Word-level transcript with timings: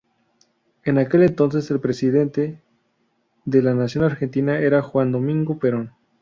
En 0.83 0.97
aquel 0.97 1.21
entonces, 1.21 1.69
el 1.69 1.79
presidente 1.79 2.59
de 3.45 3.61
la 3.61 3.75
Nación 3.75 4.03
Argentina 4.03 4.57
era 4.57 4.81
Juan 4.81 5.11
Domingo 5.11 5.59
Perón. 5.59 5.93